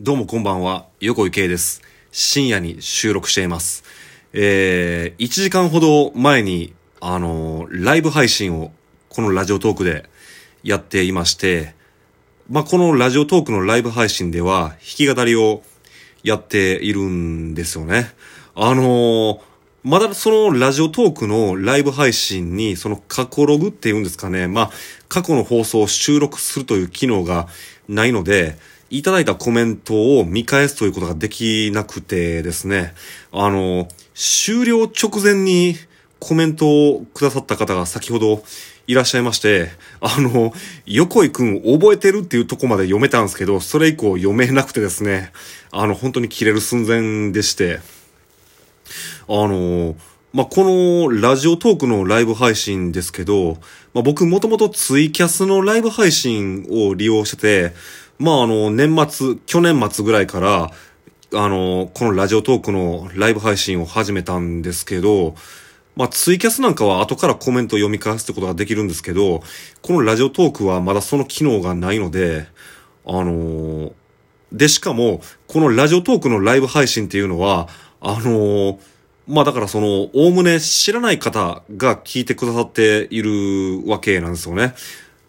[0.00, 1.80] どうもこんばんは、横井圭です。
[2.10, 3.84] 深夜に収録しています。
[4.32, 8.72] えー、1時間ほど前に、あのーライブ配信を、
[9.08, 10.10] このラジオトークで
[10.64, 11.76] やっていまして、
[12.50, 15.62] まあ、このラジオトークのライブ配信では、弾き語りを
[16.24, 18.10] やっているんですよね。
[18.56, 19.40] あのー
[19.84, 24.48] まだそのラジオトークのライブ配信に、その過去ログっていうんですかね。
[24.48, 24.70] まあ、
[25.08, 27.46] 過去の放送を収録するという機能が
[27.86, 28.56] ないので、
[28.96, 32.94] いただいたコメントを見返すということができなくてですね。
[33.32, 35.74] あの、終了直前に
[36.20, 38.44] コメントをくださった方が先ほど
[38.86, 40.52] いらっしゃいまして、あの、
[40.86, 45.32] 横井くん覚えてるっていうとこまで読めたんですけど、それ以降読めなくてですね、
[45.72, 47.80] あの、本当に切れる寸前でして、
[49.26, 49.96] あの
[50.34, 53.58] まあ、このラジオトークのライブ配信ですけど、
[53.92, 57.72] まあ、僕もともとツイキャスのライブ配信を利用してて、
[58.18, 60.70] まあ、あの、年末、去年末ぐらいから、
[61.34, 65.34] あの、このラジオトークのライブ配信を始めたんですけど、
[65.96, 69.42] まあ、ツイキャスなんかは後からコメントを読み返すってことができるんですけど、
[69.82, 72.46] このラジオトークはまだその機能がないので、
[73.06, 73.92] あの
[74.52, 77.68] で、しかも、このラジオトークのライブ配信っていうのは、
[78.00, 78.78] あの
[79.26, 84.74] まあだからその、おおむね知らない方が聞いてくださっているわけなんですよね。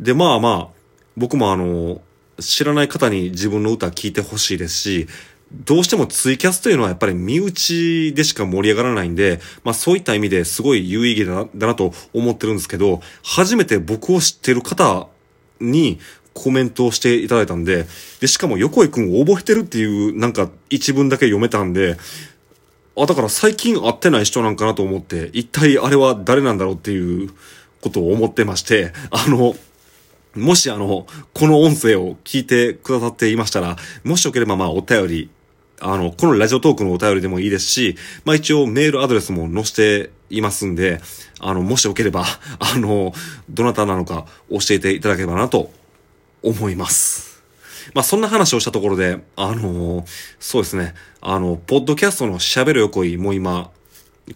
[0.00, 0.74] で、まあまあ、
[1.16, 2.00] 僕もあの、
[2.40, 5.06] 知らない方に自分の歌聞いてほしいですし、
[5.52, 15.06] どうしてもツイキャスというのはやっぱり身内でしか盛り上がらないんで、まあそういった意味ですごい有意義だなだなと思ってるんですけど、初めて僕を知ってる方
[15.60, 16.00] に
[16.32, 17.86] コメントをしていただいたんで、
[18.20, 21.96] で、しかも横井くんを覚えてるっていうなんか一文だけ読めたんで、
[22.96, 27.30] あ、だから最近会ってない人なんかなと思って、一体あれは誰なんだろうっていう
[27.80, 29.54] ことを思ってまして、あの、
[30.34, 35.30] もしあの、この音声を聞いてくださっていましたら、もしよければまあお便り、
[35.80, 39.74] あの、このラジオトークのお便りでもいいですし、まあ一応メールアドレスも載せ
[40.08, 41.00] ていますんで、
[41.40, 42.24] あの、もしよければ、
[42.58, 43.12] あの、
[43.48, 45.70] どなたなのか教えていただければなと
[46.42, 47.42] 思います。
[47.92, 50.04] まあそんな話をしたところで、あの
[50.40, 53.70] そうですね、あの、ポッドキャストの喋る横井も今、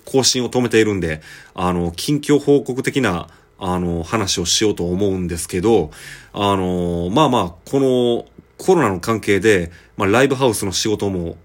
[0.04, 1.22] 更新を止めているんで、
[1.54, 5.90] あの、近況報告的な、あの、話をしようと思うんですけど、
[6.32, 8.26] あの、まあまあ、この
[8.56, 11.36] コロナの関係で、まあライブハウスの仕事も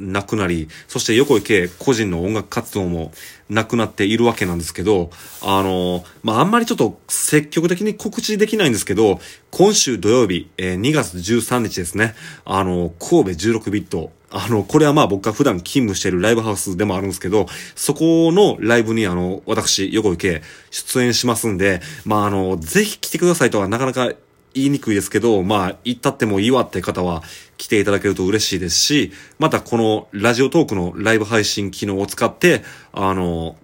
[0.00, 3.12] なくなり、そして横井圭個人の音楽活動も
[3.48, 5.10] なくなっているわけなんですけど、
[5.42, 24.12] あの、まあ、あんまりちょっと積極的に告知できないんですけど、今週土曜日、えー2月13日ですね、あの、神戸16ビット、あの、これはまあ僕が普段勤務しているライブハウスでもあるんですけど、そこのライブにあの、私、横井圭出演しますんで、まああの、ぜひ来てくださいとはなかなか
[24.54, 27.22] 言いにくいですけど、まあ、行ったってもいいわって方は
[27.56, 32.62] 来ていただけると嬉しいですし、またこのラジオトークのライブ配信機能を使って、
[32.92, 33.56] あの、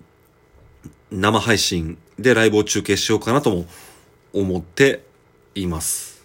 [1.11, 3.67] 生配信でライブを中継しようかなとも
[4.33, 5.03] 思って
[5.55, 6.25] います。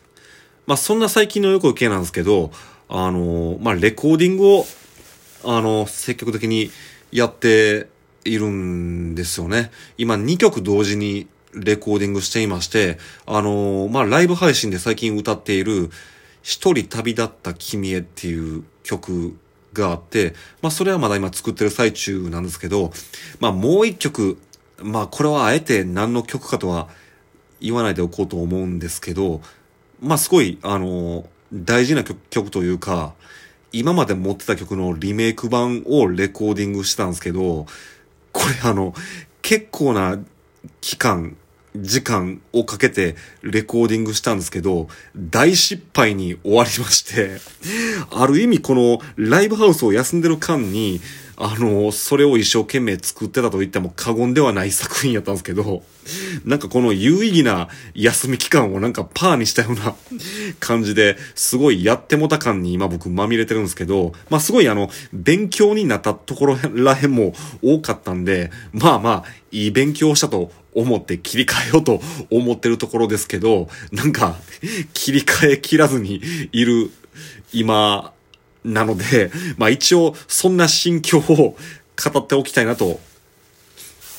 [0.67, 2.51] まあ、そんな最近の横受けなんですけど、
[2.91, 4.65] あの、まあ、レコーディングを、
[5.45, 6.69] あの、積極的に
[7.11, 7.87] やって
[8.25, 9.71] いるんですよね。
[9.97, 15.89] 今2曲同時にレコーディングしていまして、あのまあ、ライブ配信で最近歌っている、
[16.43, 19.37] 一人旅立った君へっていう曲
[19.73, 22.91] があって、まあ、それはまだ今作ってる最中なんですけど、
[23.39, 24.37] まあ、もう一曲、
[24.79, 26.89] まあ、これはあえて何の曲かとは
[27.61, 29.41] 言わないでおこうと思うんですけど、
[30.01, 33.13] まあ、すごい、あの大事な曲というか、
[33.73, 37.65] 今まで持ってた曲のリメイク版をレコーディングしてたんですけど、
[38.31, 38.93] これあの、
[39.41, 40.17] 結構な
[40.81, 41.35] 期間、
[41.75, 47.37] 時間をかけてレコーディングしたんですけど、大失敗に終わりまして、
[48.11, 50.99] ある意味このライブハウスを休んでる間に、
[51.43, 55.81] あの、それを一生懸命作ってたと言っても過言ではない作品やったんですけど、
[56.45, 59.95] なんかこの有意義な休み期間をなんかパーにしたような
[60.59, 67.33] 感じで、すごいやってもた感に今僕まみれてるんですけど、まあすごいあの、勉強になったところらへんも
[67.63, 74.35] 多かったんで、まあまあ、いい勉強をしたと思って切り替えようと思ってるところですけど、なんか、
[74.93, 76.21] 切り替え切らずに
[76.51, 76.91] いる
[77.51, 78.13] 今
[78.63, 82.99] なので、 まあ一応そんな心境を語っておきたいなと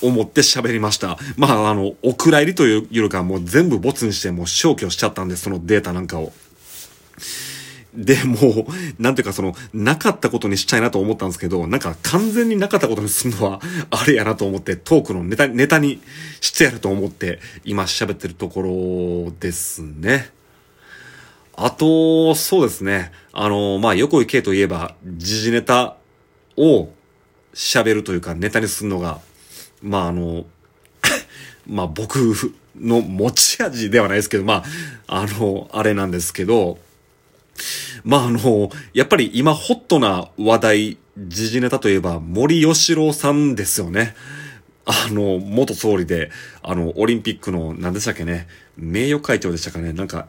[0.01, 1.19] 思って喋りました。
[1.37, 6.33] まああの、お蔵入りというよりかはもう全部ボツにしてもう消去しちゃったんで、そのデータなんかを。
[7.95, 13.61] で、もう、なんていうかその、なかったことにしたいなと思ったんですけど、なんか完全になかったことにするのは、
[13.91, 16.01] あれやなと思って、トークのネタ、ネタに
[16.41, 20.31] してやると思って、今喋ってるところですね。
[21.55, 23.13] あと、そうですね。
[23.33, 25.97] あの、まあ、横井圭といえば、時事ネタ
[26.57, 26.89] を
[27.55, 29.21] 喋るというか、ネタにするのが、
[29.83, 30.47] まあ、あの、
[31.67, 32.17] まあ、僕
[32.79, 34.65] の持ち味ではないですけど、ま
[35.07, 36.79] あ、あの、あれなんですけど、
[38.05, 44.15] まあ、あの、やっぱり今ホットな話題、時事ネタといえば森喜朗さんですよね。
[44.85, 46.31] あの、元総理で、
[46.63, 50.29] あの、オリンピックの、何でしたっけね、名誉会長でしたかね、なんか、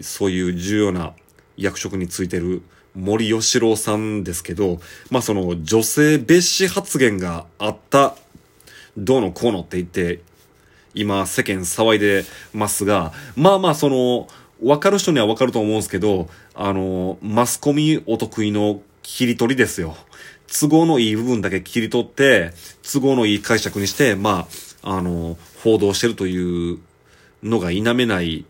[0.00, 1.12] そういう重要な
[1.56, 2.62] 役職についてる
[2.94, 4.80] 森喜朗さんですけど、
[5.10, 8.16] まあその女性蔑視発言があった、
[8.96, 10.20] どうのこうのって言って、
[10.94, 14.28] 今世間騒いでますが、まあまあその、
[14.62, 19.96] わかる人にはわかると思うんですけど、あの、マスコミお得意の切り取りですよ。
[20.60, 22.52] 都合のいい部分だけ切り取って、
[22.82, 24.48] 都合のいい解釈にして、ま
[24.82, 26.78] あ、あの、報道してるという
[27.42, 28.44] のが否めない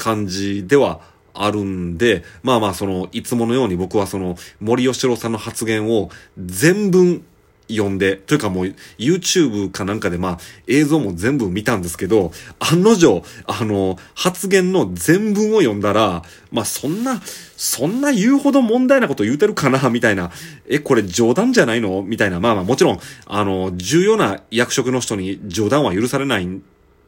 [0.00, 1.00] 感じでは
[1.34, 7.22] あるんで、まあまあその、いつものように僕はその、森吉郎さんの発言を全文
[7.68, 17.22] 読んで、というかもう YouTube かなんかでまあ映像も全部見たんですけど、案の定、あの、発言の全文を読んだら、まあそんな、
[17.56, 20.32] そんな言うほど問題なこと言うてるかなみたいな、
[20.68, 22.02] え、これ冗談じゃないの？
[22.02, 26.48] みたいな、まあまあもちろん、あの、重要な役職の人に冗談は許されないっ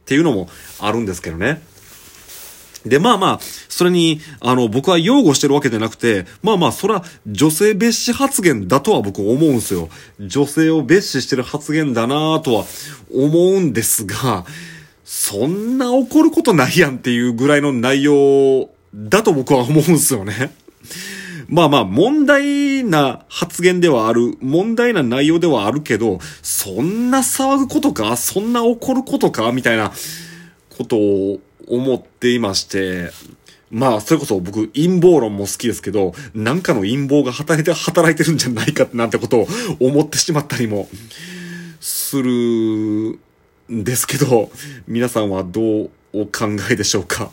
[0.05, 0.47] ていうのも
[0.79, 1.61] あるんですけどね。
[2.85, 3.39] で、まあまあ、
[3.69, 9.89] それに、あの、僕は擁護してるわけじゃなくて、まあまあ、そら、女性蔑視発言だとは僕思うんすよ。
[10.19, 12.65] 女性を蔑視してる発言だなとは
[13.13, 14.45] 思うんですが、
[15.05, 20.53] そんな怒ることないやんっていうぐらいの内容だと僕は思うんすよね。
[21.47, 29.91] まあまあ、問題な発言ではある、問題な内容ではあるけど、そんな騒ぐことかそんな怒ることかみたいな
[30.77, 33.11] ことを思っていまして、
[33.71, 39.47] まあ、それこそ僕、陰謀論も好きですけど、なんかの陰謀が働いて、働いてるんじゃないかなんてことを
[39.79, 40.87] 思ってしまったりも
[41.79, 44.51] するんですけど、
[44.87, 47.31] 皆さんはどうお考えでしょうか？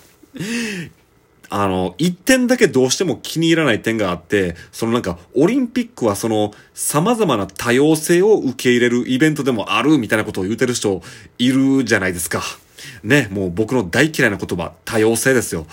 [1.52, 11.02] あの、一点だけどうしても気に入らない点があって、そのなんか、オリンピックはその、様々な多様性を受け入れるイベントでもあるみたいなことを言うてる人
[11.38, 12.40] いるじゃないですか。
[13.02, 15.66] ね、もう僕の大嫌いな言葉、多様性ですよ。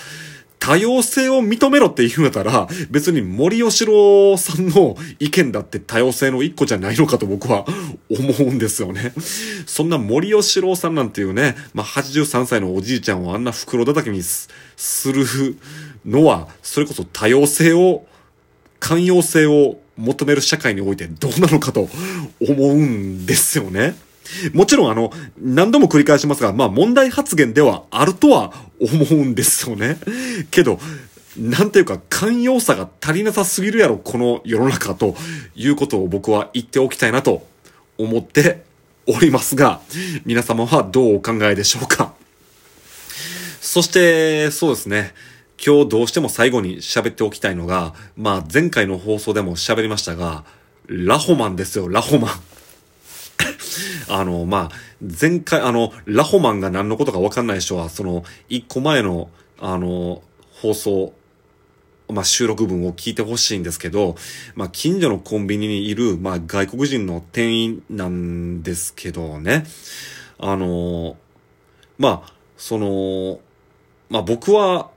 [0.60, 7.66] 多様性を認めろって言うんだったら、別に森吉郎さんの意見だって多様性の一個じゃないのかと僕は
[8.10, 9.14] 思うんですよね。
[9.66, 14.50] そんな森吉郎さんなんていうね、まあ、83歳のおじいちゃんをあんな袋叩きにす
[15.14, 15.26] る
[16.06, 18.06] のは、それこそ多様性を、
[18.80, 21.90] 寛容性を求める社会においてどうなのかと
[22.40, 23.96] 思うんですよね。
[24.54, 29.98] もちろんあの、何度も繰り返しますが、まあ問題発言ではあるとは思うんですよね。
[30.52, 30.80] けど、
[31.38, 35.16] なんていうか、寛容さが足りなさすぎるやろ、この世の中と
[35.56, 37.46] いうことを僕は言っておきたいなと
[37.98, 38.64] 思って
[39.06, 39.82] おりますが、
[40.26, 42.14] 皆様はどうお考えでしょうか？
[43.62, 45.14] そして、そうですね。
[45.64, 50.44] 今日どうしても最後に喋っておきたいのが、まあ前回の放送でも喋りましたが、
[50.88, 52.42] ラホマンですよ、ラホマン。
[54.10, 60.22] あの、まあ、前回、あの、ラホマンが何のことかわかんない人は、その、一個前の、あの、
[60.62, 61.14] 放送、
[62.10, 64.16] まあ、収録文を聞いてほしいんですけど、
[64.56, 69.66] まあ、近所のコンビニにいる、まあ、外国人の店員なんですけどね。
[70.40, 71.18] あの、
[71.98, 73.40] まあ、その、
[74.10, 74.90] まあ、僕は、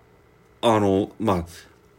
[0.63, 1.47] あの、まあ、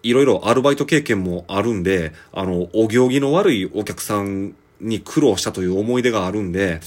[0.04, 6.82] いろいろアルバイト経験もあるんで、あの、お行儀の悪いお客さんに苦労したという思い出があるんで、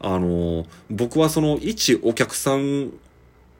[0.00, 2.92] あの、僕はその一お客さん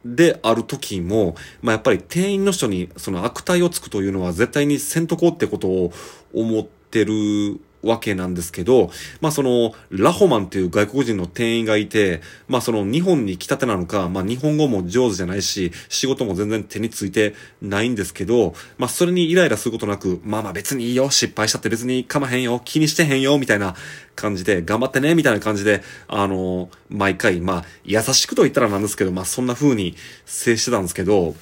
[0.05, 5.93] である時も、まあ、やっぱり店員の人にその悪態をつくというのは絶対にせんとこうってことを
[6.33, 23.75] 思ってるわけなんですけど、まあその、ラホマンっていう外国人の店員がいて、まあその日本に来たてなのか、まあ日本語も上手じゃないし、仕事も全然手についてないんですけど、まあそれにイライラすることなく、まあまあ別にいいよ、失敗したって別にかまへんよ、気にしてへんよ、みたいな
[24.15, 29.97] 感じで、頑張ってね、みたいな感じで、あの、毎回、まあ優しくと言ったらなんですけど、まあそんな風に
[30.27, 31.35] 接してたんですけど、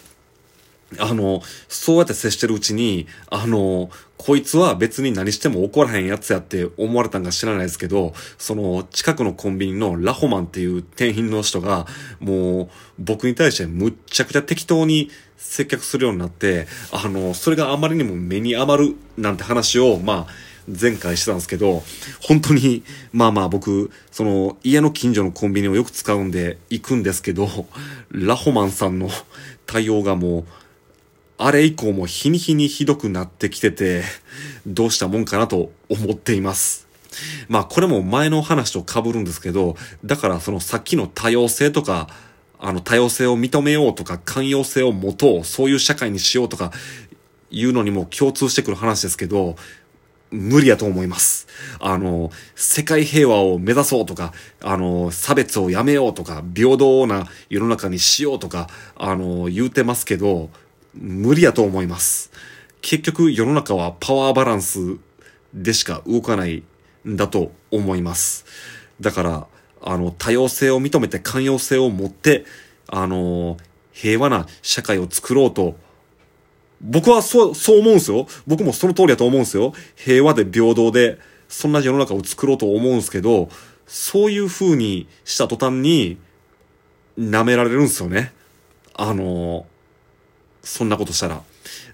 [0.98, 11.86] あの、そうやって接してるうちに、あの、こいつは別に何しても怒らへんやつやって思われたんか知らないですけど、その近くのコンビニのラホマンっていう店員の人が、
[12.20, 12.68] もう
[12.98, 21.82] 僕に対してむっちゃくちゃ適当に接客するようになって、あの、それがあまりにも目に余るなんて話を、まあ、前回してたんですけど、
[22.20, 27.48] 本当に、まあまあ僕、その家の近所のコンビニをよく使うんで行くんですけど、
[28.10, 29.08] ラホマンさんの
[29.66, 30.44] 対応がもう、
[31.40, 34.02] あれ以降も日に日にひどくなってきてて、
[34.66, 36.88] どうしたもんかなと思っています。
[37.48, 42.08] まあこれも前の話と被るんですけど、だからそのさっきの多様性とか、
[42.58, 46.72] あの多様性を認めようとか寛容性を持とう、そういう社会にしようとか
[47.52, 49.54] いうのにも共通してくる話ですけど、
[50.32, 51.46] 無理やと思います。
[51.78, 60.50] あの、世界平和を目指そうとか、あの、差別をやめようとか、平等な世の中にしようとか、あの、言うてますけど、
[60.94, 62.30] 無理やと思います。
[62.80, 64.96] 結局世の中はパワーバランス
[65.52, 66.62] でしか動かない
[67.08, 68.44] んだと思います。
[69.00, 69.46] だから、
[69.80, 72.44] あの、多様性を認めて寛容性を持って、
[72.86, 73.56] あの、
[73.92, 75.76] 平和な社会を作ろうと
[76.80, 78.26] 僕はそう、そう思うんですよ。
[78.46, 79.72] 僕もその通りだと思うんですよ。
[79.96, 81.18] 平和で平等で、
[81.48, 83.48] そんな世の中を作ろうと思うんですけど、
[83.86, 86.18] そういう風にした途端に、
[87.18, 88.32] 舐められるんですよね。
[88.94, 89.66] あの
[90.68, 91.42] そんなことしたら。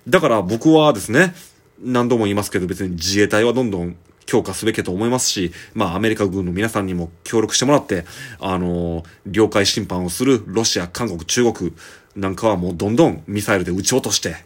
[0.08, 1.34] だから僕はですね、
[1.80, 8.04] 何度も言いますけど別に自衛隊はどんどん強化すべきと思いますし、まあアメリカ軍の皆さんにも協力してもらって、
[8.40, 11.72] あの領海侵犯をするロシア、韓国、中国
[12.16, 14.36] なんかはもうどんどんミサイルで撃ち落として、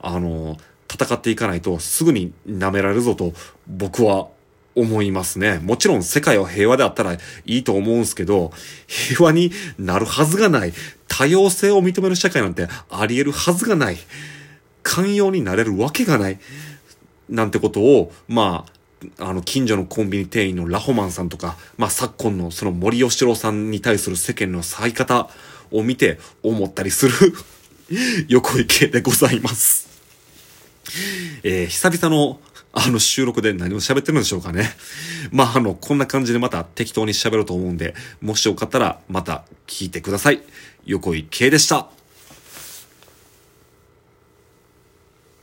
[0.00, 0.56] あの、
[0.92, 3.32] 戦っていかないとすぐに舐められるぞと
[3.66, 4.28] 僕は
[4.74, 5.58] 思いますね。
[5.62, 8.52] もちろん世界は平和であったらいいと思うんすけど、
[8.86, 10.72] 平和になるはずがない。
[11.08, 13.98] 多様性を認める社会なんてあり得るはずがない。
[14.82, 16.38] 寛容になれるわけがない。
[17.28, 18.66] なんてことを、ま
[19.18, 25.28] あ、あの、近所のコンビニ店員のラホマンさんとか、まあ、昨今のその森吉郎さんに対する世間の咲い方
[25.70, 27.14] を見て思ったりする
[28.28, 29.88] 横井系でございます。
[31.42, 32.40] えー、久々の
[32.72, 34.70] あの収録で何を喋ってるんでしょうかね。
[35.30, 40.42] まあ、あの、こんな感じでまた適当に喋ろうと思うんで、もしよかったらまた聞いてください。
[40.86, 42.01] 横井圭でした。